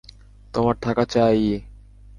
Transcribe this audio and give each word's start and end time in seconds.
তোমার 0.53 0.75
থাকা 0.81 1.03
চাই-ই। 1.05 1.55